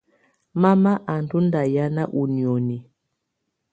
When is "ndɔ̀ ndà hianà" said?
1.23-2.03